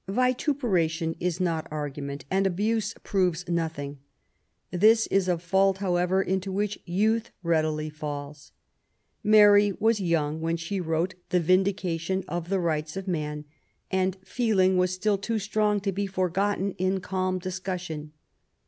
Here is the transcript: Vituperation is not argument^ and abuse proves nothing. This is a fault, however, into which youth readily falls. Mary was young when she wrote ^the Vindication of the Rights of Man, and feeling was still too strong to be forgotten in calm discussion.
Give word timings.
Vituperation 0.09 1.15
is 1.19 1.39
not 1.39 1.69
argument^ 1.69 2.23
and 2.31 2.47
abuse 2.47 2.95
proves 3.03 3.47
nothing. 3.47 3.99
This 4.71 5.05
is 5.05 5.27
a 5.27 5.37
fault, 5.37 5.77
however, 5.77 6.23
into 6.23 6.51
which 6.51 6.79
youth 6.85 7.29
readily 7.43 7.87
falls. 7.91 8.51
Mary 9.23 9.73
was 9.79 9.99
young 10.01 10.41
when 10.41 10.57
she 10.57 10.81
wrote 10.81 11.13
^the 11.29 11.39
Vindication 11.39 12.23
of 12.27 12.49
the 12.49 12.59
Rights 12.59 12.97
of 12.97 13.07
Man, 13.07 13.45
and 13.91 14.17
feeling 14.25 14.75
was 14.75 14.91
still 14.91 15.19
too 15.19 15.37
strong 15.37 15.79
to 15.81 15.91
be 15.91 16.07
forgotten 16.07 16.71
in 16.79 16.99
calm 16.99 17.37
discussion. 17.37 18.11